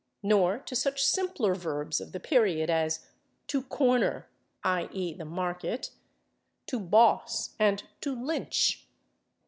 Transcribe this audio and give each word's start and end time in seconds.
Nor 0.23 0.57
to 0.57 0.75
such 0.75 1.05
simpler 1.05 1.53
verbs 1.53 2.01
of 2.01 2.11
the 2.11 2.19
period 2.19 2.71
as 2.71 3.05
/to 3.47 3.69
corner/ 3.69 4.27
(/i. 4.65 4.89
e./, 4.91 5.13
the 5.13 5.25
market), 5.25 5.91
/to 6.65 6.89
boss/ 6.89 7.53
and 7.59 7.83
/to 8.01 8.19
lynch 8.19 8.87